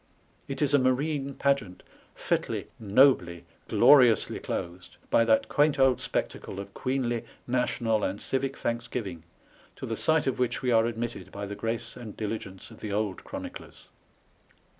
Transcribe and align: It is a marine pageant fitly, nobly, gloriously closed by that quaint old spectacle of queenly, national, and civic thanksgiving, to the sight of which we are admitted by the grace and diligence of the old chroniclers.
It 0.47 0.63
is 0.63 0.73
a 0.73 0.79
marine 0.79 1.35
pageant 1.35 1.83
fitly, 2.15 2.65
nobly, 2.79 3.45
gloriously 3.67 4.39
closed 4.39 4.97
by 5.11 5.23
that 5.25 5.47
quaint 5.47 5.77
old 5.77 6.01
spectacle 6.01 6.59
of 6.59 6.73
queenly, 6.73 7.23
national, 7.45 8.03
and 8.03 8.19
civic 8.19 8.57
thanksgiving, 8.57 9.21
to 9.75 9.85
the 9.85 9.95
sight 9.95 10.25
of 10.25 10.39
which 10.39 10.63
we 10.63 10.71
are 10.71 10.87
admitted 10.87 11.31
by 11.31 11.45
the 11.45 11.53
grace 11.53 11.95
and 11.95 12.17
diligence 12.17 12.71
of 12.71 12.79
the 12.79 12.91
old 12.91 13.23
chroniclers. 13.23 13.89